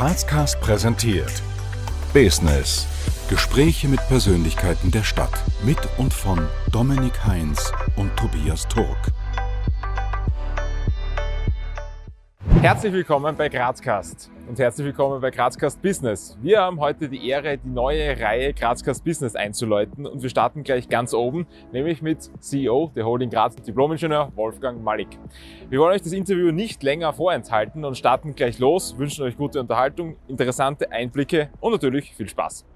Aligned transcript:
Grazcast 0.00 0.58
präsentiert 0.62 1.42
Business. 2.14 2.86
Gespräche 3.28 3.86
mit 3.86 4.00
Persönlichkeiten 4.08 4.90
der 4.90 5.02
Stadt. 5.02 5.44
Mit 5.62 5.76
und 5.98 6.14
von 6.14 6.48
Dominik 6.72 7.22
Heinz 7.26 7.70
und 7.96 8.16
Tobias 8.16 8.66
Turk. 8.66 9.12
Herzlich 12.62 12.94
willkommen 12.94 13.36
bei 13.36 13.50
Grazcast 13.50 14.30
und 14.50 14.58
herzlich 14.58 14.84
willkommen 14.84 15.20
bei 15.20 15.30
Grazcast 15.30 15.80
Business. 15.80 16.36
Wir 16.42 16.60
haben 16.60 16.80
heute 16.80 17.08
die 17.08 17.28
Ehre, 17.28 17.56
die 17.56 17.68
neue 17.68 18.18
Reihe 18.18 18.52
Grazcast 18.52 19.04
Business 19.04 19.36
einzuläuten 19.36 20.06
und 20.06 20.24
wir 20.24 20.28
starten 20.28 20.64
gleich 20.64 20.88
ganz 20.88 21.14
oben, 21.14 21.46
nämlich 21.70 22.02
mit 22.02 22.28
CEO 22.42 22.90
der 22.96 23.06
Holding 23.06 23.30
Graz 23.30 23.54
Diplomingenieur 23.54 24.32
Wolfgang 24.34 24.82
Malik. 24.82 25.06
Wir 25.68 25.78
wollen 25.78 25.94
euch 25.94 26.02
das 26.02 26.10
Interview 26.10 26.50
nicht 26.50 26.82
länger 26.82 27.12
vorenthalten 27.12 27.84
und 27.84 27.96
starten 27.96 28.34
gleich 28.34 28.58
los, 28.58 28.98
wünschen 28.98 29.22
euch 29.22 29.36
gute 29.36 29.60
Unterhaltung, 29.60 30.16
interessante 30.26 30.90
Einblicke 30.90 31.50
und 31.60 31.70
natürlich 31.70 32.12
viel 32.16 32.28
Spaß. 32.28 32.66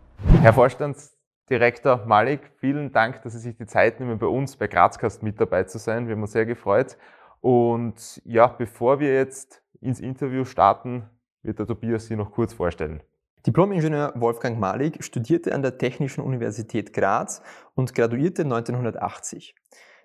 Herr 0.43 0.53
Vorstandsdirektor 0.53 2.05
Malik, 2.07 2.53
vielen 2.61 2.93
Dank, 2.93 3.21
dass 3.23 3.33
Sie 3.33 3.41
sich 3.41 3.57
die 3.57 3.67
Zeit 3.67 3.99
nehmen, 3.99 4.21
bei 4.21 4.29
uns 4.29 4.55
bei 4.55 4.69
Grazcast 4.69 5.25
mit 5.25 5.41
dabei 5.41 5.65
zu 5.65 5.79
sein. 5.79 6.07
Wir 6.07 6.15
haben 6.15 6.23
uns 6.23 6.31
sehr 6.31 6.47
gefreut. 6.47 6.97
Und 7.41 8.23
ja, 8.25 8.47
bevor 8.47 9.01
wir 9.01 9.13
jetzt 9.13 9.61
ins 9.81 9.99
Interview 9.99 10.45
starten, 10.45 11.11
wird 11.45 11.59
der 11.59 11.67
Tobias 11.67 12.07
Sie 12.07 12.17
noch 12.17 12.33
kurz 12.33 12.55
vorstellen. 12.55 13.03
Diplom-Ingenieur 13.47 14.15
Wolfgang 14.17 14.59
Malik 14.59 15.05
studierte 15.05 15.55
an 15.55 15.63
der 15.63 15.77
Technischen 15.77 16.23
Universität 16.23 16.93
Graz 16.95 17.43
und 17.75 17.95
graduierte 17.95 18.43
1980. 18.43 19.55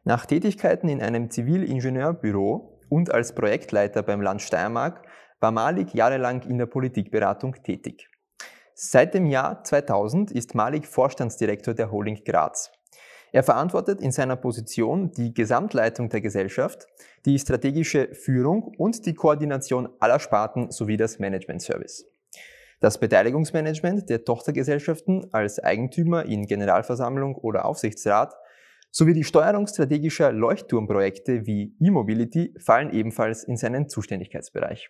Nach 0.04 0.26
Tätigkeiten 0.26 0.90
in 0.90 1.02
einem 1.02 1.30
Zivilingenieurbüro 1.32 2.80
und 2.90 3.14
als 3.14 3.34
Projektleiter 3.34 4.04
beim 4.04 4.22
Land 4.22 4.42
Steiermark 4.42 5.06
war 5.40 5.52
Malik 5.52 5.94
jahrelang 5.94 6.42
in 6.44 6.58
der 6.58 6.66
Politikberatung 6.66 7.56
tätig. 7.64 8.10
Seit 8.74 9.14
dem 9.14 9.26
Jahr 9.26 9.64
2000 9.64 10.32
ist 10.32 10.56
Malik 10.56 10.86
Vorstandsdirektor 10.86 11.74
der 11.74 11.92
Holding 11.92 12.24
Graz. 12.26 12.72
Er 13.32 13.44
verantwortet 13.44 14.02
in 14.02 14.12
seiner 14.12 14.36
Position 14.36 15.12
die 15.12 15.34
Gesamtleitung 15.34 16.10
der 16.10 16.22
Gesellschaft, 16.22 16.88
die 17.26 17.38
strategische 17.38 18.14
Führung 18.14 18.74
und 18.78 19.06
die 19.06 19.14
Koordination 19.14 19.90
aller 20.00 20.20
Sparten 20.20 20.72
sowie 20.72 20.98
das 20.98 21.20
Management 21.20 21.62
Service. 21.62 22.06
Das 22.80 23.00
Beteiligungsmanagement 23.00 24.10
der 24.10 24.24
Tochtergesellschaften 24.24 25.28
als 25.34 25.60
Eigentümer 25.60 26.26
in 26.26 26.48
Generalversammlung 26.48 27.36
oder 27.36 27.66
Aufsichtsrat 27.66 28.34
sowie 28.90 29.14
die 29.14 29.24
Steuerung 29.24 29.68
strategischer 29.68 30.32
Leuchtturmprojekte 30.32 31.46
wie 31.46 31.76
E-Mobility 31.80 32.56
fallen 32.58 32.92
ebenfalls 32.92 33.44
in 33.44 33.58
seinen 33.58 33.90
Zuständigkeitsbereich. 33.90 34.90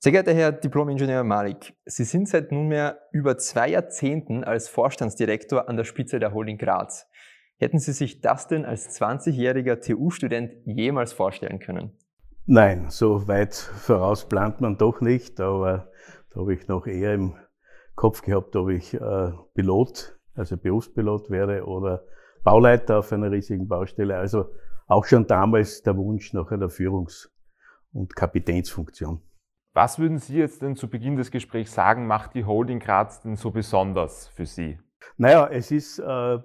Sehr 0.00 0.12
geehrter 0.12 0.32
Herr 0.32 0.52
Diplom-Ingenieur 0.52 1.24
Malik, 1.24 1.74
Sie 1.84 2.04
sind 2.04 2.28
seit 2.28 2.52
nunmehr 2.52 3.00
über 3.10 3.36
zwei 3.36 3.70
Jahrzehnten 3.70 4.44
als 4.44 4.68
Vorstandsdirektor 4.68 5.68
an 5.68 5.76
der 5.76 5.82
Spitze 5.82 6.20
der 6.20 6.32
Holding 6.32 6.56
Graz. 6.56 7.08
Hätten 7.56 7.80
Sie 7.80 7.90
sich 7.90 8.20
das 8.20 8.46
denn 8.46 8.64
als 8.64 8.96
20-jähriger 8.96 9.80
TU-Student 9.80 10.52
jemals 10.66 11.12
vorstellen 11.12 11.58
können? 11.58 11.98
Nein, 12.46 12.90
so 12.90 13.26
weit 13.26 13.54
voraus 13.54 14.28
plant 14.28 14.60
man 14.60 14.78
doch 14.78 15.00
nicht, 15.00 15.40
aber 15.40 15.90
da 16.30 16.40
habe 16.42 16.54
ich 16.54 16.68
noch 16.68 16.86
eher 16.86 17.14
im 17.14 17.34
Kopf 17.96 18.22
gehabt, 18.22 18.54
ob 18.54 18.68
ich 18.68 18.94
äh, 18.94 19.32
Pilot, 19.54 20.16
also 20.36 20.56
Berufspilot 20.56 21.28
wäre 21.28 21.64
oder 21.64 22.04
Bauleiter 22.44 23.00
auf 23.00 23.12
einer 23.12 23.32
riesigen 23.32 23.66
Baustelle. 23.66 24.16
Also 24.16 24.46
auch 24.86 25.06
schon 25.06 25.26
damals 25.26 25.82
der 25.82 25.96
Wunsch 25.96 26.32
nach 26.34 26.52
einer 26.52 26.68
Führungs- 26.68 27.30
und 27.92 28.14
Kapitänsfunktion. 28.14 29.22
Was 29.74 29.98
würden 29.98 30.18
Sie 30.18 30.36
jetzt 30.36 30.62
denn 30.62 30.76
zu 30.76 30.88
Beginn 30.88 31.16
des 31.16 31.30
Gesprächs 31.30 31.74
sagen, 31.74 32.06
macht 32.06 32.34
die 32.34 32.44
Holding 32.44 32.80
Graz 32.80 33.20
denn 33.20 33.36
so 33.36 33.50
besonders 33.50 34.28
für 34.28 34.46
Sie? 34.46 34.78
Naja, 35.16 35.46
es 35.46 35.70
ist 35.70 35.98
äh, 35.98 36.38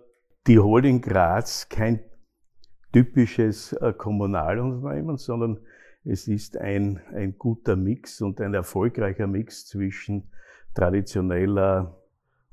die 0.47 0.59
Holding 0.59 1.01
Graz 1.01 1.67
kein 1.69 2.03
typisches 2.91 3.73
äh, 3.73 3.93
Kommunalunternehmen, 3.93 5.17
sondern 5.17 5.59
es 6.05 6.27
ist 6.27 6.57
ein, 6.57 7.01
ein 7.13 7.37
guter 7.37 7.75
Mix 7.75 8.21
und 8.21 8.41
ein 8.41 8.53
erfolgreicher 8.53 9.27
Mix 9.27 9.67
zwischen 9.67 10.29
traditioneller 10.73 11.97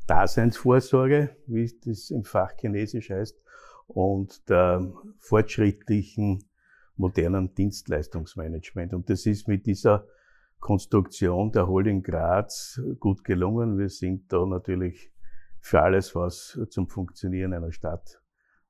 Daseinsvorsorge, 0.06 1.36
wie 1.46 1.72
das 1.84 2.10
im 2.10 2.24
Fach 2.24 2.52
Chinesisch 2.58 3.10
heißt, 3.10 3.40
und 3.86 4.48
der 4.48 4.92
fortschrittlichen 5.18 6.44
modernen 6.96 7.54
Dienstleistungsmanagement. 7.54 8.94
Und 8.94 9.10
das 9.10 9.26
ist 9.26 9.48
mit 9.48 9.66
dieser 9.66 10.06
Konstruktion 10.60 11.50
der 11.52 11.66
Holding 11.66 12.02
Graz 12.02 12.80
gut 13.00 13.24
gelungen. 13.24 13.78
Wir 13.78 13.88
sind 13.88 14.32
da 14.32 14.44
natürlich 14.46 15.10
für 15.60 15.82
alles, 15.82 16.14
was 16.14 16.58
zum 16.70 16.88
Funktionieren 16.88 17.52
einer 17.52 17.72
Stadt 17.72 18.20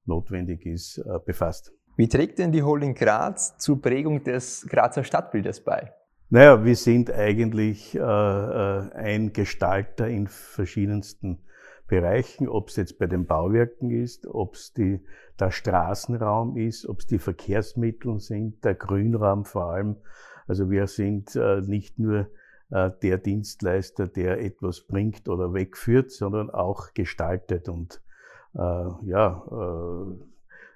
notwendig 0.06 0.66
ist, 0.66 0.98
äh, 0.98 1.18
befasst. 1.24 1.72
Wie 1.96 2.08
trägt 2.08 2.38
denn 2.38 2.52
die 2.52 2.62
Holding 2.62 2.94
Graz 2.94 3.58
zur 3.58 3.80
Prägung 3.82 4.24
des 4.24 4.66
Grazer 4.68 5.04
Stadtbildes 5.04 5.62
bei? 5.62 5.92
Naja, 6.30 6.64
wir 6.64 6.76
sind 6.76 7.10
eigentlich 7.10 7.94
äh, 7.94 7.98
äh, 7.98 8.92
ein 8.92 9.32
Gestalter 9.32 10.08
in 10.08 10.28
verschiedensten 10.28 11.42
Bereichen, 11.88 12.48
ob 12.48 12.68
es 12.68 12.76
jetzt 12.76 12.98
bei 13.00 13.06
den 13.06 13.26
Bauwerken 13.26 13.90
ist, 13.90 14.26
ob 14.28 14.54
es 14.54 14.72
der 14.72 15.50
Straßenraum 15.50 16.56
ist, 16.56 16.86
ob 16.86 17.00
es 17.00 17.06
die 17.08 17.18
Verkehrsmittel 17.18 18.20
sind, 18.20 18.64
der 18.64 18.76
Grünraum 18.76 19.44
vor 19.44 19.72
allem. 19.72 19.96
Also 20.50 20.68
wir 20.68 20.88
sind 20.88 21.36
äh, 21.36 21.60
nicht 21.60 22.00
nur 22.00 22.26
äh, 22.70 22.90
der 23.02 23.18
Dienstleister, 23.18 24.08
der 24.08 24.40
etwas 24.44 24.80
bringt 24.80 25.28
oder 25.28 25.54
wegführt, 25.54 26.10
sondern 26.10 26.50
auch 26.50 26.92
gestaltet. 26.92 27.68
Und 27.68 28.02
äh, 28.54 28.58
ja, 28.58 29.44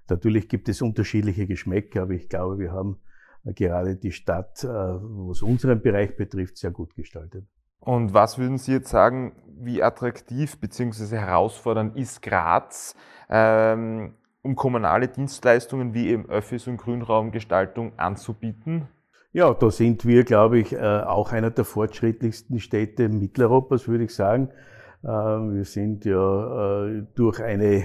natürlich 0.08 0.48
gibt 0.48 0.68
es 0.68 0.80
unterschiedliche 0.80 1.48
Geschmäcker, 1.48 2.02
aber 2.02 2.12
ich 2.12 2.28
glaube, 2.28 2.60
wir 2.60 2.70
haben 2.70 3.00
gerade 3.42 3.96
die 3.96 4.12
Stadt, 4.12 4.64
was 4.64 5.42
unseren 5.42 5.82
Bereich 5.82 6.16
betrifft, 6.16 6.56
sehr 6.56 6.70
gut 6.70 6.94
gestaltet. 6.94 7.44
Und 7.80 8.14
was 8.14 8.38
würden 8.38 8.58
Sie 8.58 8.72
jetzt 8.72 8.90
sagen, 8.90 9.32
wie 9.58 9.82
attraktiv 9.82 10.60
bzw. 10.60 11.16
herausfordernd 11.16 11.96
ist 11.96 12.22
Graz, 12.22 12.94
ähm, 13.28 14.14
um 14.42 14.54
kommunale 14.54 15.08
Dienstleistungen 15.08 15.94
wie 15.94 16.10
eben 16.10 16.26
Öffis 16.30 16.68
und 16.68 16.76
Grünraumgestaltung 16.76 17.98
anzubieten? 17.98 18.88
Ja, 19.34 19.52
da 19.52 19.68
sind 19.68 20.06
wir, 20.06 20.22
glaube 20.22 20.60
ich, 20.60 20.72
äh, 20.72 20.78
auch 20.78 21.32
einer 21.32 21.50
der 21.50 21.64
fortschrittlichsten 21.64 22.60
Städte 22.60 23.08
Mitteleuropas, 23.08 23.88
würde 23.88 24.04
ich 24.04 24.14
sagen. 24.14 24.50
Äh, 25.02 25.08
wir 25.08 25.64
sind 25.64 26.04
ja 26.04 26.86
äh, 26.86 27.02
durch 27.16 27.42
eine 27.42 27.82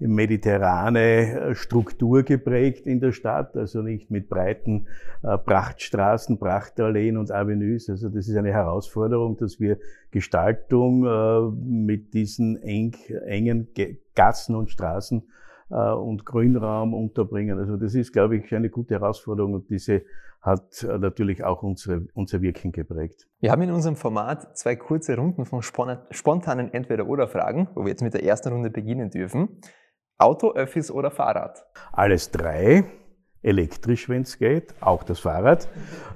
mediterrane 0.00 1.54
Struktur 1.54 2.24
geprägt 2.24 2.88
in 2.88 2.98
der 2.98 3.12
Stadt, 3.12 3.56
also 3.56 3.82
nicht 3.82 4.10
mit 4.10 4.30
breiten 4.30 4.86
Prachtstraßen, 5.22 6.38
Prachtalleen 6.38 7.18
und 7.18 7.30
Avenues. 7.30 7.88
Also 7.90 8.08
das 8.08 8.26
ist 8.26 8.34
eine 8.34 8.50
Herausforderung, 8.50 9.36
dass 9.36 9.60
wir 9.60 9.76
Gestaltung 10.10 11.02
mit 11.86 12.14
diesen 12.14 12.62
eng, 12.62 12.96
engen 13.26 13.68
Gassen 14.14 14.54
und 14.54 14.70
Straßen 14.70 15.22
und 15.74 16.24
Grünraum 16.24 16.94
unterbringen. 16.94 17.58
Also 17.58 17.76
das 17.76 17.94
ist, 17.94 18.12
glaube 18.12 18.36
ich, 18.36 18.54
eine 18.54 18.70
gute 18.70 18.94
Herausforderung 18.94 19.54
und 19.54 19.70
diese 19.70 20.02
hat 20.40 20.82
äh, 20.82 20.98
natürlich 20.98 21.44
auch 21.44 21.62
unsere, 21.62 22.06
unser 22.14 22.40
Wirken 22.40 22.72
geprägt. 22.72 23.28
Wir 23.40 23.52
haben 23.52 23.62
in 23.62 23.70
unserem 23.70 23.96
Format 23.96 24.56
zwei 24.56 24.76
kurze 24.76 25.16
Runden 25.16 25.44
von 25.44 25.62
spontanen 25.62 26.72
Entweder-Oder-Fragen, 26.72 27.68
wo 27.74 27.82
wir 27.82 27.90
jetzt 27.90 28.02
mit 28.02 28.14
der 28.14 28.24
ersten 28.24 28.52
Runde 28.52 28.70
beginnen 28.70 29.10
dürfen. 29.10 29.60
Auto, 30.18 30.52
Öffis 30.52 30.90
oder 30.90 31.10
Fahrrad? 31.10 31.64
Alles 31.92 32.30
drei. 32.30 32.84
Elektrisch, 33.42 34.06
wenn 34.10 34.20
es 34.20 34.36
geht, 34.36 34.74
auch 34.82 35.02
das 35.02 35.20
Fahrrad, 35.20 35.66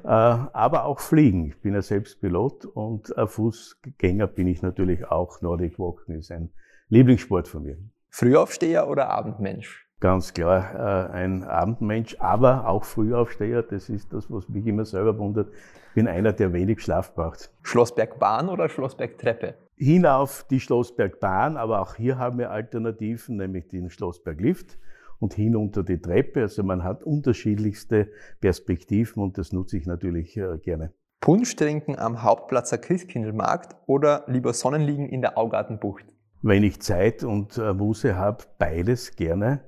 äh, 0.03 0.09
aber 0.09 0.85
auch 0.85 1.01
Fliegen. 1.01 1.47
Ich 1.47 1.59
bin 1.59 1.73
ja 1.73 1.81
selbst 1.81 2.21
Pilot 2.21 2.67
und 2.67 3.15
Fußgänger 3.17 4.27
bin 4.27 4.47
ich 4.47 4.61
natürlich 4.61 5.07
auch. 5.07 5.41
Nordic 5.41 5.79
Walken 5.79 6.17
ist 6.17 6.31
ein 6.31 6.51
Lieblingssport 6.91 7.49
von 7.49 7.63
mir. 7.63 7.79
Frühaufsteher 8.17 8.87
oder 8.89 9.11
Abendmensch? 9.11 9.89
ganz 9.99 10.35
klar 10.35 10.75
äh, 10.75 11.13
ein 11.15 11.43
Abendmensch, 11.43 12.15
aber 12.21 12.69
auch 12.69 12.85
Frühaufsteher. 12.85 13.65
Das 13.65 13.89
ist 13.89 14.13
das, 14.13 14.31
was 14.31 14.49
mich 14.49 14.67
immer 14.67 14.85
selber 14.85 15.19
wundert. 15.19 15.49
Ich 15.89 15.95
bin 15.95 16.07
einer, 16.07 16.33
der 16.33 16.53
wenig 16.53 16.81
Schlaf 16.81 17.13
braucht. 17.15 17.51
Schlossbergbahn 17.63 18.51
oder 18.51 18.69
Schlossbergtreppe? 18.69 19.55
Hinauf 19.77 20.47
die 20.49 20.61
Schlossbergbahn, 20.61 21.57
aber 21.57 21.81
auch 21.81 21.97
hier 21.97 22.19
haben 22.19 22.39
wir 22.39 22.53
Alternativen, 22.53 23.39
nämlich 23.39 23.67
den 23.67 23.91
Schlossberglift 23.91 24.79
und 25.19 25.35
hinunter 25.35 25.83
die 25.83 26.01
Treppe. 26.01 26.43
Also 26.43 26.63
man 26.63 26.85
hat 26.85 27.03
unterschiedlichste 27.03 28.11
Perspektiven 28.41 29.25
und 29.25 29.39
das 29.39 29.53
nutze 29.53 29.77
ich 29.77 29.87
natürlich 29.87 30.37
äh, 30.37 30.59
gerne. 30.59 30.93
Punsch 31.21 31.57
trinken 31.57 31.99
am 31.99 32.23
Hauptplatzer 32.23 32.79
Christkindlmarkt 32.79 33.75
oder 33.87 34.23
lieber 34.29 34.53
Sonnenliegen 34.53 35.09
in 35.09 35.23
der 35.23 35.37
Augartenbucht? 35.37 36.14
Wenn 36.47 36.63
ich 36.63 36.83
Zeit 36.83 37.25
und 37.25 37.57
äh, 37.57 37.73
Muße 37.73 38.17
habe, 38.17 38.45
beides 38.59 39.17
gerne. 39.17 39.65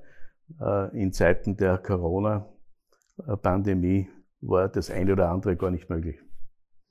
Äh, 0.61 0.95
in 0.95 1.11
Zeiten 1.11 1.57
der 1.57 1.79
Corona-Pandemie 1.79 4.09
war 4.41 4.69
das 4.69 4.91
eine 4.91 5.13
oder 5.13 5.31
andere 5.31 5.55
gar 5.55 5.71
nicht 5.71 5.89
möglich. 5.89 6.19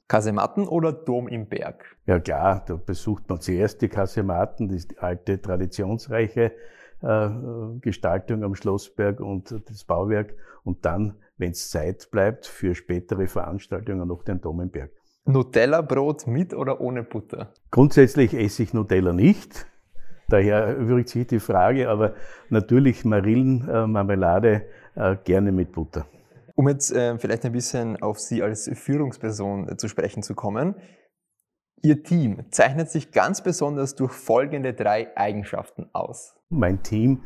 Kasematten 0.09 0.67
oder 0.67 0.93
Dom 0.93 1.29
im 1.29 1.49
Berg? 1.49 1.85
Ja 2.05 2.19
klar, 2.19 2.65
da 2.67 2.75
besucht 2.75 3.29
man 3.29 3.41
zuerst 3.41 3.81
die 3.81 3.89
Kasematten, 3.89 4.69
die 4.69 4.83
alte 4.99 5.41
traditionsreiche 5.41 6.51
äh, 7.03 7.31
Gestaltung 7.81 8.43
am 8.43 8.57
Schlossberg 8.57 9.21
und 9.21 9.55
das 9.69 9.85
Bauwerk 9.85 10.35
und 10.65 10.85
dann, 10.85 11.15
wenn 11.37 11.53
es 11.53 11.71
Zeit 11.71 12.11
bleibt, 12.11 12.47
für 12.47 12.75
spätere 12.75 13.29
Veranstaltungen 13.29 14.09
noch 14.09 14.25
den 14.25 14.41
Dom 14.41 14.63
im 14.63 14.71
Berg. 14.71 14.91
Nutella-Brot 15.27 16.27
mit 16.27 16.55
oder 16.55 16.81
ohne 16.81 17.05
Butter? 17.05 17.53
Grundsätzlich 17.71 18.35
esse 18.35 18.65
ich 18.65 18.75
Nutella 18.75 19.13
nicht. 19.13 19.69
Daher 20.29 20.59
erübrigt 20.59 21.09
sich 21.09 21.27
die 21.27 21.39
Frage, 21.39 21.89
aber 21.89 22.15
natürlich 22.51 23.05
Marillenmarmelade 23.05 24.63
äh, 24.95 25.17
gerne 25.25 25.53
mit 25.53 25.73
Butter. 25.73 26.07
Um 26.55 26.69
jetzt 26.69 26.91
äh, 26.93 27.19
vielleicht 27.19 27.45
ein 27.45 27.53
bisschen 27.53 28.03
auf 28.03 28.19
Sie 28.19 28.43
als 28.43 28.69
Führungsperson 28.73 29.69
äh, 29.69 29.77
zu 29.77 29.89
sprechen 29.89 30.23
zu 30.23 30.35
kommen. 30.35 30.75
Ihr 31.83 32.03
Team 32.03 32.45
zeichnet 32.51 32.91
sich 32.91 33.13
ganz 33.13 33.43
besonders 33.43 33.95
durch 33.95 34.13
folgende 34.13 34.73
drei 34.73 35.17
Eigenschaften 35.17 35.89
aus. 35.93 36.35
Mein 36.49 36.83
Team 36.83 37.23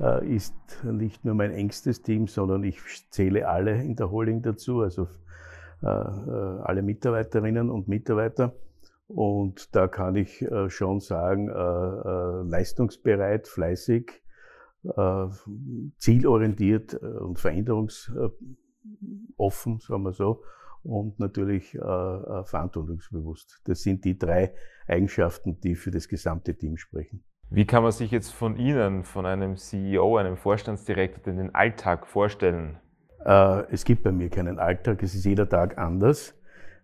äh, 0.00 0.26
ist 0.26 0.54
nicht 0.84 1.24
nur 1.24 1.34
mein 1.34 1.52
engstes 1.52 2.02
Team, 2.02 2.26
sondern 2.26 2.62
ich 2.62 2.78
zähle 3.10 3.48
alle 3.48 3.82
in 3.82 3.96
der 3.96 4.10
Holding 4.10 4.42
dazu, 4.42 4.80
also 4.80 5.08
äh, 5.82 5.86
äh, 5.86 6.60
alle 6.62 6.82
Mitarbeiterinnen 6.82 7.70
und 7.70 7.88
Mitarbeiter. 7.88 8.54
Und 9.06 9.76
da 9.76 9.88
kann 9.88 10.16
ich 10.16 10.42
äh, 10.42 10.70
schon 10.70 11.00
sagen, 11.00 11.48
leistungsbereit, 11.48 13.48
fleißig, 13.48 14.22
zielorientiert 15.96 16.92
und 16.94 17.38
veränderungsoffen, 17.38 19.80
sagen 19.80 20.02
wir 20.02 20.12
so, 20.12 20.42
und 20.82 21.18
natürlich 21.18 21.72
verantwortungsbewusst. 21.72 23.62
Das 23.64 23.80
sind 23.80 24.04
die 24.04 24.18
drei 24.18 24.54
Eigenschaften, 24.86 25.58
die 25.60 25.74
für 25.74 25.90
das 25.90 26.06
gesamte 26.06 26.54
Team 26.54 26.76
sprechen. 26.76 27.24
Wie 27.48 27.66
kann 27.66 27.82
man 27.82 27.92
sich 27.92 28.10
jetzt 28.10 28.32
von 28.32 28.56
Ihnen, 28.56 29.04
von 29.04 29.24
einem 29.24 29.56
CEO, 29.56 30.18
einem 30.18 30.36
Vorstandsdirektor, 30.36 31.32
den 31.32 31.54
Alltag 31.54 32.06
vorstellen? 32.06 32.78
Es 33.24 33.86
gibt 33.86 34.02
bei 34.02 34.12
mir 34.12 34.28
keinen 34.28 34.58
Alltag, 34.58 35.02
es 35.02 35.14
ist 35.14 35.24
jeder 35.24 35.48
Tag 35.48 35.78
anders. 35.78 36.38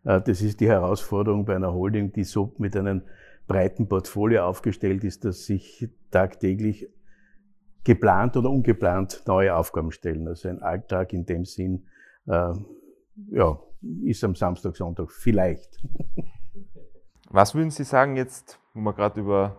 Äh, 0.04 0.20
das 0.20 0.42
ist 0.42 0.60
die 0.60 0.68
Herausforderung 0.68 1.44
bei 1.44 1.56
einer 1.56 1.72
Holding, 1.72 2.12
die 2.12 2.24
so 2.24 2.54
mit 2.58 2.76
einem 2.76 3.02
breiten 3.46 3.88
Portfolio 3.88 4.44
aufgestellt 4.44 5.04
ist, 5.04 5.24
dass 5.24 5.44
sich 5.44 5.88
tagtäglich 6.10 6.88
geplant 7.84 8.36
oder 8.36 8.50
ungeplant 8.50 9.22
neue 9.26 9.54
Aufgaben 9.56 9.90
stellen. 9.90 10.28
Also 10.28 10.48
ein 10.48 10.62
Alltag 10.62 11.12
in 11.12 11.26
dem 11.26 11.44
Sinn, 11.44 11.86
äh, 12.26 12.52
ja, 13.30 13.58
ist 14.04 14.22
am 14.24 14.34
Samstag, 14.34 14.76
Sonntag 14.76 15.10
vielleicht. 15.10 15.82
Was 17.30 17.54
würden 17.54 17.70
Sie 17.70 17.84
sagen 17.84 18.16
jetzt, 18.16 18.58
wo 18.74 18.80
wir 18.80 18.92
gerade 18.92 19.20
über 19.20 19.56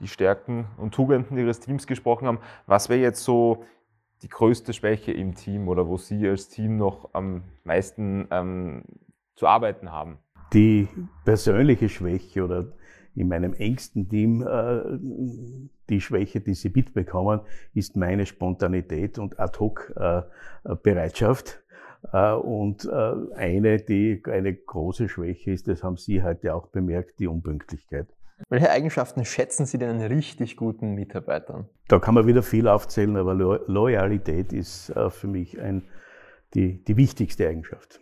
die 0.00 0.08
Stärken 0.08 0.66
und 0.78 0.94
Tugenden 0.94 1.36
Ihres 1.36 1.60
Teams 1.60 1.86
gesprochen 1.86 2.26
haben, 2.26 2.38
was 2.66 2.88
wäre 2.88 3.00
jetzt 3.00 3.22
so 3.22 3.64
die 4.22 4.28
größte 4.28 4.72
Schwäche 4.72 5.12
im 5.12 5.34
Team 5.34 5.68
oder 5.68 5.86
wo 5.86 5.98
Sie 5.98 6.26
als 6.26 6.48
Team 6.48 6.78
noch 6.78 7.10
am 7.12 7.44
meisten 7.64 8.26
ähm, 8.30 8.84
zu 9.36 9.46
arbeiten 9.46 9.90
haben? 9.90 10.18
Die 10.52 10.88
persönliche 11.24 11.88
Schwäche 11.88 12.44
oder 12.44 12.72
in 13.14 13.28
meinem 13.28 13.54
engsten 13.54 14.08
Team 14.08 14.42
äh, 14.42 14.82
die 15.88 16.00
Schwäche, 16.00 16.40
die 16.40 16.54
sie 16.54 16.70
mitbekommen, 16.70 17.42
ist 17.74 17.94
meine 17.96 18.26
Spontanität 18.26 19.18
und 19.18 19.38
Ad-Hoc-Bereitschaft. 19.40 21.64
Äh, 22.12 22.32
und 22.32 22.86
äh, 22.86 23.14
eine, 23.34 23.78
die 23.78 24.22
eine 24.26 24.54
große 24.54 25.08
Schwäche 25.08 25.50
ist, 25.50 25.66
das 25.68 25.82
haben 25.82 25.96
Sie 25.96 26.22
heute 26.22 26.54
auch 26.54 26.68
bemerkt, 26.68 27.18
die 27.18 27.26
Unpünktlichkeit. 27.26 28.06
Welche 28.48 28.70
Eigenschaften 28.70 29.26
schätzen 29.26 29.66
Sie 29.66 29.76
denn 29.76 29.90
an 29.90 30.00
richtig 30.00 30.56
guten 30.56 30.94
Mitarbeitern? 30.94 31.68
Da 31.88 31.98
kann 31.98 32.14
man 32.14 32.26
wieder 32.26 32.42
viel 32.42 32.68
aufzählen, 32.68 33.18
aber 33.18 33.34
Loyalität 33.34 34.54
ist 34.54 34.90
für 35.10 35.26
mich 35.26 35.60
ein, 35.60 35.82
die, 36.54 36.82
die 36.82 36.96
wichtigste 36.96 37.46
Eigenschaft. 37.46 38.00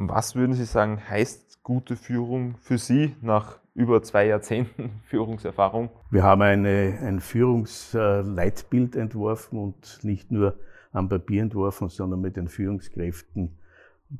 Was 0.00 0.36
würden 0.36 0.54
Sie 0.54 0.64
sagen, 0.64 1.02
heißt 1.08 1.64
gute 1.64 1.96
Führung 1.96 2.56
für 2.58 2.78
Sie 2.78 3.16
nach 3.20 3.58
über 3.74 4.00
zwei 4.00 4.28
Jahrzehnten 4.28 4.92
Führungserfahrung? 5.06 5.90
Wir 6.12 6.22
haben 6.22 6.42
eine, 6.42 7.00
ein 7.02 7.18
Führungsleitbild 7.18 8.94
entworfen 8.94 9.58
und 9.58 9.98
nicht 10.04 10.30
nur 10.30 10.56
am 10.92 11.08
Papier 11.08 11.42
entworfen, 11.42 11.88
sondern 11.88 12.20
mit 12.20 12.36
den 12.36 12.46
Führungskräften 12.46 13.58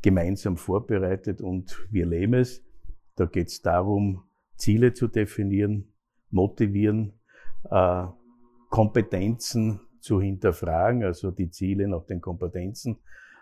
gemeinsam 0.03 0.57
vorbereitet 0.57 1.41
und 1.41 1.79
wir 1.93 2.07
leben 2.07 2.35
es. 2.35 2.65
Da 3.15 3.27
geht 3.27 3.47
es 3.47 3.63
darum, 3.63 4.25
Ziele 4.57 4.95
zu 4.95 5.07
definieren, 5.07 5.93
motivieren, 6.31 7.13
äh, 7.71 8.07
Kompetenzen 8.69 9.81
zu 10.01 10.21
hinterfragen, 10.21 11.05
also 11.05 11.31
die 11.31 11.51
Ziele 11.51 11.87
nach 11.87 12.05
den 12.05 12.21
Kompetenzen 12.21 12.99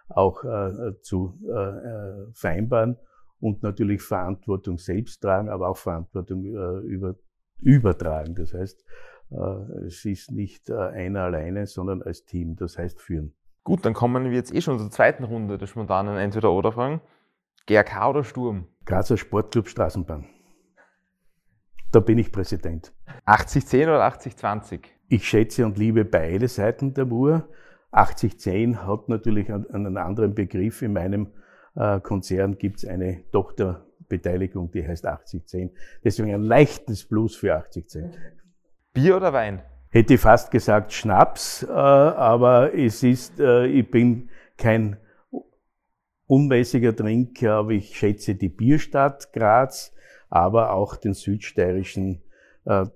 auch 0.08 0.44
äh, 0.44 1.00
zu 1.00 1.38
äh, 1.46 1.52
äh, 1.52 2.32
vereinbaren 2.32 2.96
und 3.40 3.62
natürlich 3.62 4.02
Verantwortung 4.02 4.78
selbst 4.78 5.20
tragen, 5.20 5.48
aber 5.48 5.68
auch 5.68 5.76
Verantwortung 5.76 6.44
äh, 6.44 6.78
über, 6.86 7.16
übertragen. 7.60 8.34
Das 8.34 8.54
heißt, 8.54 8.84
äh, 9.30 9.86
es 9.86 10.04
ist 10.04 10.30
nicht 10.30 10.70
äh, 10.70 10.74
einer 10.74 11.22
alleine, 11.22 11.66
sondern 11.66 12.02
als 12.02 12.24
Team, 12.24 12.56
das 12.56 12.78
heißt 12.78 13.00
führen. 13.00 13.34
Gut, 13.64 13.84
dann 13.84 13.94
kommen 13.94 14.24
wir 14.24 14.32
jetzt 14.32 14.54
eh 14.54 14.60
schon 14.60 14.78
zur 14.78 14.90
zweiten 14.90 15.24
Runde 15.24 15.58
der 15.58 15.66
spontanen 15.66 16.16
Entweder-Oder-Fragen. 16.16 17.00
GRK 17.66 18.10
oder 18.10 18.22
Sturm? 18.22 18.68
Grazer 18.84 19.16
Sportclub 19.16 19.68
Straßenbahn. 19.68 20.24
Da 21.90 21.98
bin 22.00 22.18
ich 22.18 22.30
Präsident. 22.30 22.92
80-10 23.26 23.82
oder 23.84 24.06
80-20? 24.06 24.82
Ich 25.08 25.26
schätze 25.26 25.66
und 25.66 25.78
liebe 25.78 26.04
beide 26.04 26.46
Seiten 26.46 26.94
der 26.94 27.06
Uhr. 27.06 27.48
8010 27.90 28.86
hat 28.86 29.08
natürlich 29.08 29.52
einen 29.52 29.96
anderen 29.96 30.34
Begriff. 30.34 30.82
In 30.82 30.92
meinem 30.92 31.28
äh, 31.74 32.00
Konzern 32.00 32.58
gibt 32.58 32.78
es 32.78 32.84
eine 32.86 33.22
Tochterbeteiligung, 33.32 34.70
die 34.70 34.86
heißt 34.86 35.06
8010. 35.06 35.70
Deswegen 36.04 36.34
ein 36.34 36.42
leichtes 36.42 37.06
Plus 37.06 37.36
für 37.36 37.54
8010. 37.54 38.12
Bier 38.92 39.16
oder 39.16 39.32
Wein? 39.32 39.62
Hätte 39.90 40.14
ich 40.14 40.20
fast 40.20 40.50
gesagt 40.50 40.92
Schnaps, 40.92 41.62
äh, 41.62 41.72
aber 41.72 42.74
es 42.74 43.02
ist, 43.02 43.40
äh, 43.40 43.66
ich 43.66 43.90
bin 43.90 44.30
kein 44.58 44.96
unmäßiger 46.26 46.94
Trinker, 46.94 47.54
aber 47.54 47.70
ich 47.70 47.96
schätze 47.96 48.34
die 48.34 48.48
Bierstadt 48.48 49.32
Graz, 49.32 49.94
aber 50.28 50.72
auch 50.72 50.96
den 50.96 51.14
südsteirischen 51.14 52.22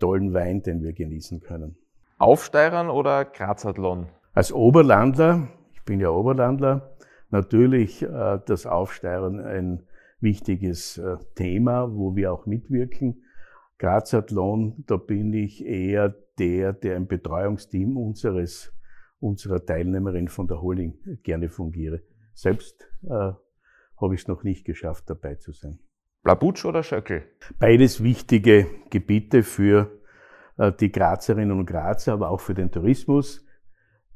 tollen 0.01 0.35
Wein, 0.35 0.65
den 0.65 0.83
wir 0.83 0.93
genießen 0.93 1.39
können. 1.39 1.77
Aufsteirern 2.19 2.91
oder 2.91 3.25
Grazathlon? 3.25 4.09
Als 4.41 4.55
Oberlandler, 4.55 5.49
ich 5.75 5.85
bin 5.85 6.01
ja 6.01 6.09
Oberlandler, 6.09 6.97
natürlich 7.29 8.01
äh, 8.01 8.39
das 8.47 8.65
Aufsteigen 8.65 9.39
ein 9.39 9.83
wichtiges 10.19 10.97
äh, 10.97 11.19
Thema, 11.35 11.95
wo 11.95 12.17
wir 12.17 12.33
auch 12.33 12.47
mitwirken. 12.47 13.23
Grazathlon, 13.77 14.83
da 14.87 14.97
bin 14.97 15.35
ich 15.35 15.67
eher 15.67 16.15
der, 16.39 16.73
der 16.73 16.97
im 16.97 17.07
Betreuungsteam 17.07 17.99
unseres, 17.99 18.73
unserer 19.19 19.63
Teilnehmerin 19.63 20.29
von 20.29 20.47
der 20.47 20.63
Holding 20.63 20.95
gerne 21.23 21.51
fungiere. 21.51 22.01
Selbst 22.33 22.89
äh, 23.03 23.11
habe 23.11 24.15
ich 24.15 24.23
es 24.23 24.27
noch 24.27 24.43
nicht 24.43 24.65
geschafft, 24.65 25.05
dabei 25.11 25.35
zu 25.35 25.53
sein. 25.53 25.81
Blabutsch 26.23 26.65
oder 26.65 26.83
Schöckel? 26.83 27.25
Beides 27.59 28.03
wichtige 28.03 28.69
Gebiete 28.89 29.43
für 29.43 30.01
äh, 30.57 30.73
die 30.73 30.91
Grazerinnen 30.91 31.59
und 31.59 31.67
Grazer, 31.67 32.15
aber 32.15 32.31
auch 32.31 32.41
für 32.41 32.55
den 32.55 32.71
Tourismus. 32.71 33.47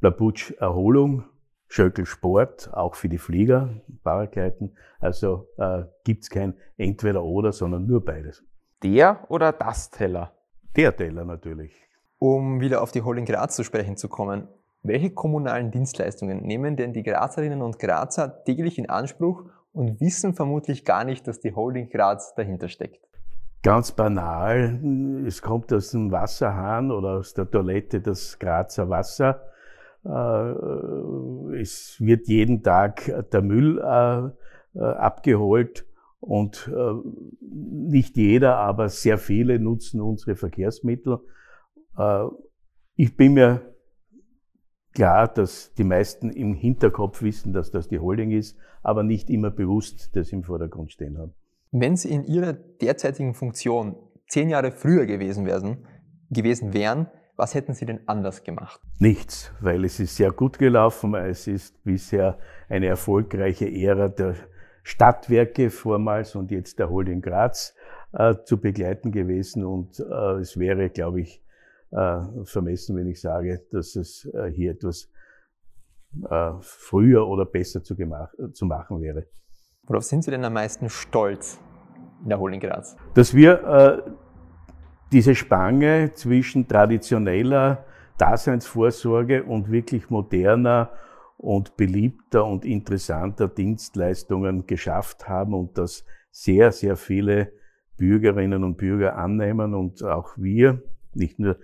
Labutsch 0.00 0.52
Erholung, 0.58 1.24
Schöckel 1.68 2.06
Sport, 2.06 2.70
auch 2.72 2.94
für 2.94 3.08
die 3.08 3.18
Flieger, 3.18 3.70
Paragleiten. 4.02 4.76
Also 5.00 5.48
äh, 5.56 5.84
gibt's 6.04 6.30
kein 6.30 6.54
Entweder-Oder, 6.76 7.52
sondern 7.52 7.86
nur 7.86 8.04
beides. 8.04 8.44
Der 8.82 9.24
oder 9.28 9.52
das 9.52 9.90
Teller? 9.90 10.32
Der 10.76 10.94
Teller 10.94 11.24
natürlich. 11.24 11.74
Um 12.18 12.60
wieder 12.60 12.82
auf 12.82 12.92
die 12.92 13.02
Holding 13.02 13.24
Graz 13.24 13.56
zu 13.56 13.64
sprechen 13.64 13.96
zu 13.96 14.08
kommen, 14.08 14.48
welche 14.82 15.10
kommunalen 15.10 15.70
Dienstleistungen 15.70 16.42
nehmen 16.42 16.76
denn 16.76 16.92
die 16.92 17.02
Grazerinnen 17.02 17.62
und 17.62 17.78
Grazer 17.78 18.44
täglich 18.44 18.78
in 18.78 18.88
Anspruch 18.88 19.44
und 19.72 20.00
wissen 20.00 20.34
vermutlich 20.34 20.84
gar 20.84 21.04
nicht, 21.04 21.26
dass 21.26 21.40
die 21.40 21.54
Holding 21.54 21.88
Graz 21.88 22.34
dahinter 22.34 22.68
steckt? 22.68 23.00
Ganz 23.62 23.92
banal, 23.92 24.78
es 25.26 25.40
kommt 25.40 25.72
aus 25.72 25.90
dem 25.90 26.12
Wasserhahn 26.12 26.90
oder 26.90 27.14
aus 27.14 27.32
der 27.32 27.50
Toilette 27.50 28.02
das 28.02 28.38
Grazer 28.38 28.90
Wasser 28.90 29.40
es 30.04 31.96
wird 31.98 32.28
jeden 32.28 32.62
Tag 32.62 33.30
der 33.32 33.42
Müll 33.42 33.78
äh, 33.78 34.78
äh, 34.78 34.82
abgeholt 34.82 35.86
und 36.20 36.70
nicht 37.40 38.16
jeder, 38.16 38.56
aber 38.56 38.88
sehr 38.88 39.18
viele 39.18 39.58
nutzen 39.58 40.00
unsere 40.00 40.36
Verkehrsmittel. 40.36 41.18
Ich 42.96 43.16
bin 43.16 43.34
mir 43.34 43.74
klar, 44.94 45.28
dass 45.28 45.74
die 45.74 45.84
meisten 45.84 46.30
im 46.30 46.54
Hinterkopf 46.54 47.20
wissen, 47.20 47.52
dass 47.52 47.70
das 47.70 47.88
die 47.88 47.98
Holding 47.98 48.30
ist, 48.30 48.56
aber 48.82 49.02
nicht 49.02 49.28
immer 49.28 49.50
bewusst 49.50 50.16
das 50.16 50.32
im 50.32 50.44
Vordergrund 50.44 50.92
stehen 50.92 51.18
haben. 51.18 51.34
Wenn 51.72 51.96
Sie 51.96 52.10
in 52.10 52.24
Ihrer 52.24 52.52
derzeitigen 52.52 53.34
Funktion 53.34 53.96
zehn 54.28 54.48
Jahre 54.48 54.70
früher 54.70 55.06
gewesen 55.06 55.44
wären, 55.44 55.86
gewesen 56.30 56.72
wären, 56.72 57.08
was 57.36 57.54
hätten 57.54 57.74
Sie 57.74 57.86
denn 57.86 58.00
anders 58.06 58.44
gemacht? 58.44 58.80
Nichts, 58.98 59.52
weil 59.60 59.84
es 59.84 59.98
ist 60.00 60.16
sehr 60.16 60.30
gut 60.30 60.58
gelaufen. 60.58 61.14
Es 61.14 61.46
ist 61.46 61.82
bisher 61.84 62.38
eine 62.68 62.86
erfolgreiche 62.86 63.66
Ära 63.70 64.08
der 64.08 64.36
Stadtwerke 64.82 65.70
vormals 65.70 66.36
und 66.36 66.50
jetzt 66.50 66.78
der 66.78 66.90
Holding 66.90 67.22
Graz 67.22 67.74
äh, 68.12 68.34
zu 68.44 68.60
begleiten 68.60 69.10
gewesen. 69.10 69.64
Und 69.64 69.98
äh, 69.98 70.40
es 70.40 70.58
wäre, 70.58 70.90
glaube 70.90 71.22
ich, 71.22 71.42
äh, 71.90 72.20
vermessen, 72.44 72.96
wenn 72.96 73.06
ich 73.08 73.20
sage, 73.20 73.62
dass 73.70 73.96
es 73.96 74.26
äh, 74.34 74.50
hier 74.50 74.72
etwas 74.72 75.10
äh, 76.28 76.52
früher 76.60 77.26
oder 77.26 77.46
besser 77.46 77.82
zu, 77.82 77.96
zu 78.52 78.66
machen 78.66 79.00
wäre. 79.00 79.26
Worauf 79.84 80.04
sind 80.04 80.22
Sie 80.22 80.30
denn 80.30 80.44
am 80.44 80.52
meisten 80.52 80.88
stolz 80.88 81.58
in 82.22 82.28
der 82.28 82.38
Holding 82.38 82.60
Graz? 82.60 82.96
Dass 83.14 83.34
wir 83.34 84.04
äh, 84.06 84.10
diese 85.14 85.36
Spange 85.36 86.10
zwischen 86.14 86.66
traditioneller 86.66 87.84
Daseinsvorsorge 88.18 89.44
und 89.44 89.70
wirklich 89.70 90.10
moderner 90.10 90.90
und 91.36 91.76
beliebter 91.76 92.44
und 92.44 92.64
interessanter 92.64 93.46
Dienstleistungen 93.46 94.66
geschafft 94.66 95.28
haben 95.28 95.54
und 95.54 95.78
dass 95.78 96.04
sehr, 96.32 96.72
sehr 96.72 96.96
viele 96.96 97.52
Bürgerinnen 97.96 98.64
und 98.64 98.76
Bürger 98.76 99.16
annehmen 99.16 99.72
und 99.74 100.02
auch 100.02 100.36
wir, 100.36 100.82
nicht 101.14 101.38
nur 101.38 101.58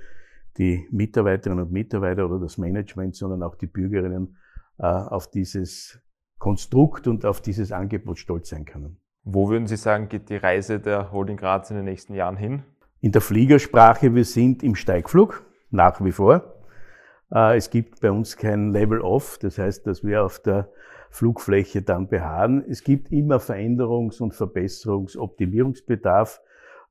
die 0.57 0.87
Mitarbeiterinnen 0.93 1.65
und 1.65 1.73
Mitarbeiter 1.73 2.27
oder 2.27 2.39
das 2.39 2.57
Management, 2.57 3.17
sondern 3.17 3.43
auch 3.43 3.57
die 3.57 3.67
Bürgerinnen 3.67 4.37
äh, 4.79 4.87
auf 4.87 5.29
dieses 5.29 6.01
Konstrukt 6.39 7.09
und 7.09 7.27
auf 7.27 7.41
dieses 7.41 7.73
Angebot 7.73 8.19
stolz 8.21 8.51
sein 8.51 8.65
können. 8.65 9.01
Wo 9.25 9.49
würden 9.49 9.67
Sie 9.67 9.77
sagen, 9.77 10.09
geht 10.09 10.31
die 10.31 10.37
Reise 10.37 10.79
der 10.79 11.11
Holding 11.11 11.37
Graz 11.37 11.71
in 11.71 11.77
den 11.77 11.85
nächsten 11.85 12.15
Jahren 12.15 12.37
hin? 12.37 12.63
In 13.03 13.13
der 13.13 13.23
Fliegersprache, 13.23 14.15
wir 14.15 14.27
sind 14.27 14.63
im 14.63 14.75
Steigflug, 14.75 15.43
nach 15.71 16.05
wie 16.05 16.13
vor. 16.13 16.61
Äh, 17.33 17.57
es 17.57 17.71
gibt 17.71 18.01
bei 18.01 18.11
uns 18.11 18.37
kein 18.37 18.73
Level 18.73 19.01
Off, 19.01 19.39
das 19.39 19.57
heißt, 19.57 19.87
dass 19.87 20.05
wir 20.05 20.23
auf 20.23 20.39
der 20.41 20.69
Flugfläche 21.09 21.81
dann 21.81 22.09
beharren. 22.09 22.63
Es 22.69 22.85
gibt 22.85 23.11
immer 23.11 23.39
Veränderungs- 23.39 24.21
und 24.21 24.35
Verbesserungs-, 24.35 25.17
Optimierungsbedarf. 25.17 26.43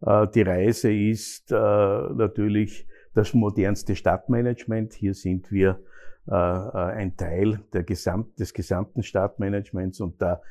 Äh, 0.01 0.27
die 0.33 0.41
Reise 0.41 0.91
ist 0.91 1.51
äh, 1.51 1.55
natürlich 1.55 2.87
das 3.13 3.35
modernste 3.35 3.95
Stadtmanagement. 3.95 4.93
Hier 4.93 5.13
sind 5.13 5.51
wir 5.51 5.79
ein 6.25 7.17
Teil 7.17 7.61
Gesamt, 7.71 8.39
des 8.39 8.53
gesamten 8.53 9.01
Stadtmanagements 9.01 9.99
und 9.99 10.21
da 10.21 10.43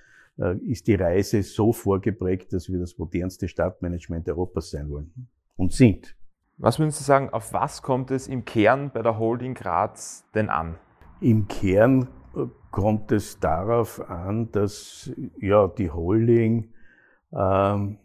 ist 0.66 0.88
die 0.88 0.96
Reise 0.96 1.44
so 1.44 1.72
vorgeprägt, 1.72 2.52
dass 2.52 2.68
wir 2.68 2.80
das 2.80 2.98
modernste 2.98 3.46
Stadtmanagement 3.46 4.28
Europas 4.28 4.70
sein 4.70 4.90
wollen 4.90 5.12
und 5.58 5.72
sind. 5.72 6.16
Was 6.56 6.78
würden 6.78 6.90
Sie 6.90 7.04
sagen, 7.04 7.30
auf 7.30 7.52
was 7.52 7.82
kommt 7.82 8.10
es 8.10 8.26
im 8.26 8.44
Kern 8.44 8.90
bei 8.92 9.02
der 9.02 9.18
Holding 9.18 9.54
Graz 9.54 10.24
denn 10.34 10.48
an? 10.48 10.78
Im 11.20 11.46
Kern 11.48 12.08
äh, 12.34 12.46
kommt 12.70 13.12
es 13.12 13.38
darauf 13.38 14.08
an, 14.08 14.50
dass 14.52 15.10
ja, 15.38 15.68
die 15.68 15.90
Holding 15.90 16.72
ähm, 17.32 17.98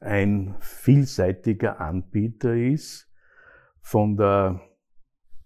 ein 0.00 0.56
vielseitiger 0.60 1.80
Anbieter 1.80 2.54
ist, 2.54 3.08
von 3.82 4.16
der 4.16 4.60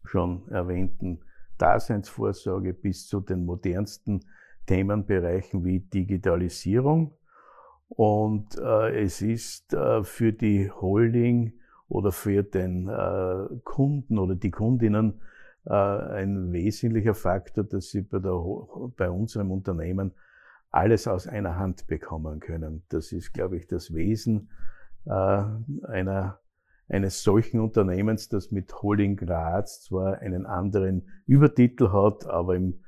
schon 0.04 0.48
erwähnten 0.48 1.20
Daseinsvorsorge 1.58 2.74
bis 2.74 3.06
zu 3.06 3.20
den 3.20 3.44
modernsten 3.44 4.24
Themenbereichen 4.66 5.64
wie 5.64 5.80
Digitalisierung. 5.80 7.16
Und 7.88 8.58
äh, 8.58 9.02
es 9.02 9.22
ist 9.22 9.72
äh, 9.74 10.02
für 10.02 10.32
die 10.32 10.70
Holding 10.70 11.52
oder 11.88 12.12
für 12.12 12.42
den 12.42 12.88
äh, 12.88 13.46
Kunden 13.62 14.18
oder 14.18 14.34
die 14.34 14.50
Kundinnen 14.50 15.20
äh, 15.66 15.72
ein 15.72 16.52
wesentlicher 16.52 17.14
Faktor, 17.14 17.64
dass 17.64 17.90
sie 17.90 18.02
bei, 18.02 18.18
der, 18.18 18.40
bei 18.96 19.10
unserem 19.10 19.50
Unternehmen 19.50 20.12
alles 20.70 21.06
aus 21.06 21.28
einer 21.28 21.56
Hand 21.56 21.86
bekommen 21.86 22.40
können. 22.40 22.82
Das 22.88 23.12
ist, 23.12 23.32
glaube 23.32 23.56
ich, 23.56 23.66
das 23.68 23.94
Wesen 23.94 24.50
äh, 25.06 25.10
einer, 25.86 26.40
eines 26.88 27.22
solchen 27.22 27.60
Unternehmens, 27.60 28.28
das 28.28 28.50
mit 28.50 28.82
Holding 28.82 29.16
Graz 29.16 29.82
zwar 29.82 30.18
einen 30.18 30.46
anderen 30.46 31.08
Übertitel 31.26 31.92
hat, 31.92 32.26
aber 32.26 32.56
im, 32.56 32.80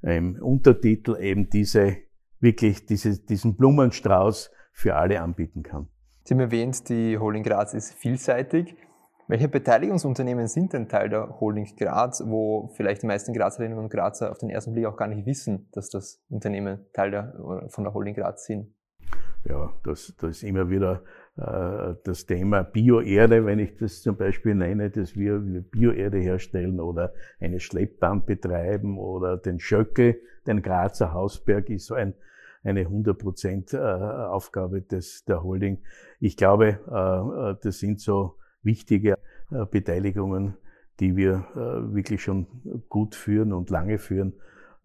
im 0.00 0.36
Untertitel 0.42 1.16
eben 1.20 1.50
diese 1.50 1.98
wirklich 2.44 2.86
diese, 2.86 3.18
diesen 3.18 3.56
Blumenstrauß 3.56 4.52
für 4.72 4.94
alle 4.94 5.20
anbieten 5.20 5.64
kann. 5.64 5.88
Sie 6.22 6.34
haben 6.34 6.40
erwähnt, 6.40 6.88
die 6.88 7.18
Holding 7.18 7.42
Graz 7.42 7.74
ist 7.74 7.92
vielseitig. 7.94 8.76
Welche 9.26 9.48
Beteiligungsunternehmen 9.48 10.46
sind 10.48 10.74
denn 10.74 10.88
Teil 10.88 11.08
der 11.08 11.40
Holding 11.40 11.66
Graz, 11.76 12.22
wo 12.26 12.70
vielleicht 12.76 13.02
die 13.02 13.06
meisten 13.06 13.32
Grazerinnen 13.32 13.78
und 13.78 13.88
Grazer 13.88 14.30
auf 14.30 14.38
den 14.38 14.50
ersten 14.50 14.72
Blick 14.74 14.86
auch 14.86 14.96
gar 14.96 15.08
nicht 15.08 15.26
wissen, 15.26 15.68
dass 15.72 15.88
das 15.88 16.22
Unternehmen 16.28 16.86
Teil 16.92 17.10
der, 17.10 17.66
von 17.68 17.84
der 17.84 17.94
Holding 17.94 18.14
Graz 18.14 18.44
sind? 18.44 18.74
Ja, 19.44 19.72
das, 19.84 20.14
das 20.18 20.30
ist 20.36 20.42
immer 20.42 20.70
wieder 20.70 21.02
äh, 21.36 21.94
das 22.04 22.26
Thema 22.26 22.62
Bioerde, 22.62 23.44
wenn 23.44 23.58
ich 23.58 23.76
das 23.76 24.00
zum 24.00 24.16
Beispiel 24.16 24.54
nenne, 24.54 24.90
dass 24.90 25.16
wir 25.16 25.38
Bioerde 25.38 26.18
herstellen 26.18 26.80
oder 26.80 27.12
eine 27.40 27.60
Schleppbahn 27.60 28.24
betreiben 28.24 28.98
oder 28.98 29.36
den 29.36 29.58
Schöcke, 29.58 30.16
den 30.46 30.62
Grazer 30.62 31.12
Hausberg 31.12 31.68
ist 31.68 31.86
so 31.86 31.94
ein 31.94 32.14
eine 32.64 32.84
100% 32.84 33.76
äh, 33.76 34.26
Aufgabe 34.26 34.82
des, 34.82 35.24
der 35.26 35.42
Holding. 35.42 35.82
Ich 36.18 36.36
glaube, 36.36 36.80
äh, 36.90 37.50
äh, 37.50 37.56
das 37.62 37.78
sind 37.78 38.00
so 38.00 38.36
wichtige 38.62 39.18
Beteiligungen, 39.70 40.56
die 40.98 41.16
wir 41.16 41.44
wirklich 41.54 42.22
schon 42.22 42.46
gut 42.88 43.14
führen 43.14 43.52
und 43.52 43.68
lange 43.68 43.98
führen, 43.98 44.32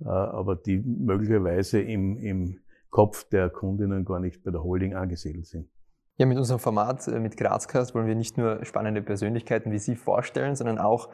aber 0.01 0.57
die 0.57 0.79
möglicherweise 0.79 1.79
im, 1.79 2.17
im 2.17 2.59
Kopf 2.89 3.23
der 3.29 3.49
Kundinnen 3.49 4.03
gar 4.03 4.19
nicht 4.19 4.43
bei 4.43 4.51
der 4.51 4.61
Holding 4.61 4.95
angesiedelt 4.95 5.45
sind. 5.45 5.69
Ja, 6.17 6.25
mit 6.25 6.37
unserem 6.37 6.59
Format 6.59 7.07
mit 7.07 7.37
Grazcast 7.37 7.95
wollen 7.95 8.05
wir 8.05 8.15
nicht 8.15 8.37
nur 8.37 8.65
spannende 8.65 9.01
Persönlichkeiten 9.01 9.71
wie 9.71 9.79
Sie 9.79 9.95
vorstellen, 9.95 10.55
sondern 10.55 10.77
auch 10.77 11.07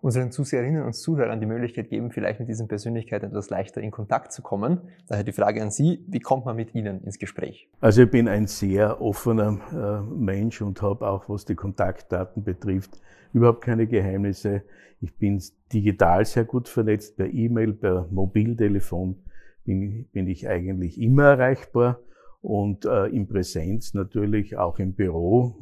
unseren 0.00 0.30
Zuseherinnen 0.30 0.82
und 0.82 0.94
Zuhörern 0.94 1.40
die 1.40 1.46
Möglichkeit 1.46 1.88
geben, 1.90 2.10
vielleicht 2.10 2.40
mit 2.40 2.48
diesen 2.48 2.68
Persönlichkeiten 2.68 3.26
etwas 3.26 3.50
leichter 3.50 3.80
in 3.80 3.90
Kontakt 3.90 4.32
zu 4.32 4.42
kommen. 4.42 4.80
Daher 5.08 5.24
die 5.24 5.32
Frage 5.32 5.62
an 5.62 5.70
Sie, 5.70 6.04
wie 6.08 6.20
kommt 6.20 6.44
man 6.44 6.56
mit 6.56 6.74
Ihnen 6.74 7.02
ins 7.04 7.18
Gespräch? 7.18 7.68
Also 7.80 8.02
ich 8.02 8.10
bin 8.10 8.28
ein 8.28 8.46
sehr 8.46 9.00
offener 9.00 9.58
äh, 9.72 10.14
Mensch 10.14 10.62
und 10.62 10.80
habe 10.82 11.06
auch, 11.06 11.28
was 11.28 11.44
die 11.44 11.54
Kontaktdaten 11.54 12.44
betrifft, 12.44 13.00
überhaupt 13.32 13.62
keine 13.62 13.86
Geheimnisse. 13.86 14.62
Ich 15.00 15.14
bin 15.16 15.42
digital 15.72 16.24
sehr 16.24 16.44
gut 16.44 16.68
vernetzt, 16.68 17.16
per 17.16 17.26
E-Mail, 17.26 17.72
per 17.72 18.06
Mobiltelefon 18.10 19.16
bin, 19.64 20.06
bin 20.12 20.26
ich 20.26 20.48
eigentlich 20.48 21.00
immer 21.00 21.24
erreichbar 21.24 22.00
und 22.40 22.84
äh, 22.84 23.06
in 23.06 23.28
Präsenz 23.28 23.94
natürlich 23.94 24.56
auch 24.56 24.78
im 24.78 24.94
Büro 24.94 25.56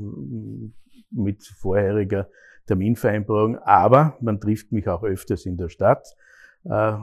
mit 1.11 1.44
vorheriger 1.44 2.28
Terminvereinbarung, 2.66 3.58
aber 3.58 4.16
man 4.20 4.40
trifft 4.40 4.73
mich 4.73 4.88
auch 4.88 5.02
öfters 5.02 5.47
in 5.47 5.56
der 5.56 5.68
Stadt, 5.68 6.14
äh, 6.64 6.97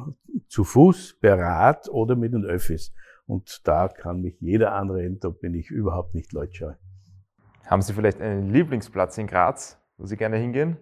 zu 0.48 0.64
Fuß, 0.64 1.18
per 1.20 1.38
Rad 1.40 1.90
oder 1.90 2.16
mit 2.16 2.34
den 2.34 2.46
Öffis. 2.46 2.94
Und 3.26 3.68
da 3.68 3.88
kann 3.88 4.22
mich 4.22 4.40
jeder 4.40 4.74
anreden, 4.74 5.20
da 5.20 5.30
bin 5.30 5.56
ich 5.56 5.72
überhaupt 5.72 6.14
nicht 6.14 6.32
leutscheu. 6.32 6.74
Haben 7.66 7.82
Sie 7.82 7.94
vielleicht 7.94 8.22
einen 8.22 8.52
Lieblingsplatz 8.52 9.18
in 9.18 9.26
Graz, 9.26 9.80
wo 9.98 10.06
Sie 10.06 10.18
gerne 10.18 10.38
hingehen? 10.38 10.78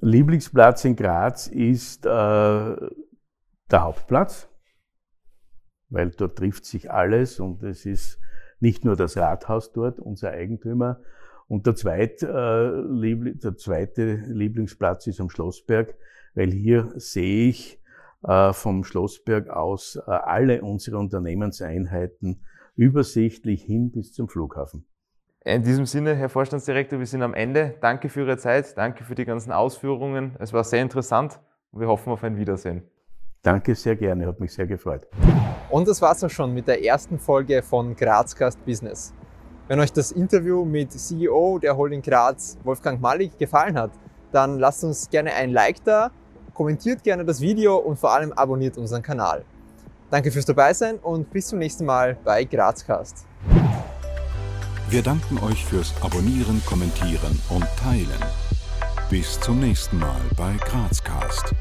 Lieblingsplatz 0.00 0.84
in 0.84 0.94
Graz 0.94 1.48
ist 1.48 2.06
äh, 2.06 2.08
der 2.08 2.90
Hauptplatz, 3.72 4.48
weil 5.90 6.10
dort 6.10 6.36
trifft 6.36 6.64
sich 6.64 6.90
alles 6.90 7.40
und 7.40 7.62
es 7.62 7.86
ist 7.86 8.18
nicht 8.60 8.84
nur 8.84 8.96
das 8.96 9.16
Rathaus 9.16 9.72
dort, 9.72 10.00
unser 10.00 10.30
Eigentümer, 10.30 11.00
und 11.46 11.66
der 11.66 11.74
zweite, 11.74 12.26
äh, 12.26 13.34
der 13.34 13.56
zweite 13.56 14.14
Lieblingsplatz 14.14 15.06
ist 15.06 15.20
am 15.20 15.28
Schlossberg, 15.28 15.94
weil 16.34 16.50
hier 16.50 16.92
sehe 16.96 17.48
ich 17.48 17.80
äh, 18.22 18.52
vom 18.52 18.84
Schlossberg 18.84 19.50
aus 19.50 19.96
äh, 19.96 20.10
alle 20.10 20.62
unsere 20.62 20.98
Unternehmenseinheiten 20.98 22.44
übersichtlich 22.76 23.62
hin 23.62 23.90
bis 23.92 24.12
zum 24.12 24.28
Flughafen. 24.28 24.86
In 25.44 25.62
diesem 25.62 25.84
Sinne, 25.84 26.14
Herr 26.14 26.30
Vorstandsdirektor, 26.30 26.98
wir 26.98 27.06
sind 27.06 27.22
am 27.22 27.34
Ende. 27.34 27.74
Danke 27.82 28.08
für 28.08 28.20
Ihre 28.20 28.38
Zeit, 28.38 28.78
danke 28.78 29.04
für 29.04 29.14
die 29.14 29.26
ganzen 29.26 29.52
Ausführungen. 29.52 30.36
Es 30.38 30.54
war 30.54 30.64
sehr 30.64 30.80
interessant 30.80 31.38
und 31.70 31.80
wir 31.80 31.88
hoffen 31.88 32.10
auf 32.10 32.24
ein 32.24 32.38
Wiedersehen. 32.38 32.82
Danke 33.44 33.74
sehr 33.74 33.94
gerne, 33.94 34.26
hat 34.26 34.40
mich 34.40 34.54
sehr 34.54 34.66
gefreut. 34.66 35.06
Und 35.68 35.86
das 35.86 36.00
war's 36.00 36.24
auch 36.24 36.30
schon 36.30 36.54
mit 36.54 36.66
der 36.66 36.82
ersten 36.82 37.18
Folge 37.18 37.62
von 37.62 37.94
Grazcast 37.94 38.64
Business. 38.64 39.12
Wenn 39.68 39.78
euch 39.80 39.92
das 39.92 40.12
Interview 40.12 40.64
mit 40.64 40.92
CEO 40.92 41.58
der 41.58 41.76
Holding 41.76 42.00
Graz, 42.00 42.56
Wolfgang 42.64 43.02
Malik, 43.02 43.38
gefallen 43.38 43.78
hat, 43.78 43.90
dann 44.32 44.58
lasst 44.58 44.82
uns 44.82 45.10
gerne 45.10 45.34
ein 45.34 45.50
Like 45.50 45.84
da, 45.84 46.10
kommentiert 46.54 47.02
gerne 47.02 47.22
das 47.22 47.42
Video 47.42 47.76
und 47.76 47.98
vor 47.98 48.14
allem 48.14 48.32
abonniert 48.32 48.78
unseren 48.78 49.02
Kanal. 49.02 49.44
Danke 50.10 50.30
fürs 50.30 50.46
Dabeisein 50.46 50.96
und 50.96 51.30
bis 51.30 51.48
zum 51.48 51.58
nächsten 51.58 51.84
Mal 51.84 52.16
bei 52.24 52.44
Grazcast. 52.44 53.26
Wir 54.88 55.02
danken 55.02 55.38
euch 55.44 55.66
fürs 55.66 55.92
Abonnieren, 56.02 56.62
Kommentieren 56.64 57.38
und 57.50 57.66
Teilen. 57.76 58.24
Bis 59.10 59.38
zum 59.40 59.60
nächsten 59.60 59.98
Mal 59.98 60.20
bei 60.34 60.54
Grazcast. 60.64 61.54